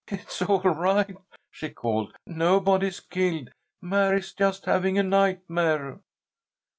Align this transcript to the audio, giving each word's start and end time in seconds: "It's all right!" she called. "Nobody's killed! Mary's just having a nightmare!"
"It's 0.07 0.41
all 0.41 0.61
right!" 0.63 1.15
she 1.51 1.69
called. 1.69 2.15
"Nobody's 2.25 2.99
killed! 3.01 3.51
Mary's 3.83 4.33
just 4.33 4.65
having 4.65 4.97
a 4.97 5.03
nightmare!" 5.03 5.99